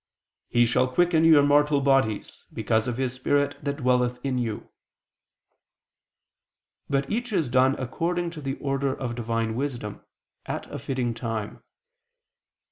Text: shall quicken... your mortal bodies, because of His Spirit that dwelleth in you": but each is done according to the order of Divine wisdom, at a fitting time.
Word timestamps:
shall 0.65 0.87
quicken... 0.87 1.23
your 1.23 1.43
mortal 1.43 1.79
bodies, 1.79 2.47
because 2.51 2.87
of 2.87 2.97
His 2.97 3.13
Spirit 3.13 3.63
that 3.63 3.75
dwelleth 3.77 4.17
in 4.25 4.39
you": 4.39 4.67
but 6.89 7.07
each 7.07 7.31
is 7.31 7.49
done 7.49 7.75
according 7.75 8.31
to 8.31 8.41
the 8.41 8.57
order 8.57 8.95
of 8.95 9.13
Divine 9.13 9.55
wisdom, 9.55 10.01
at 10.47 10.65
a 10.73 10.79
fitting 10.79 11.13
time. 11.13 11.61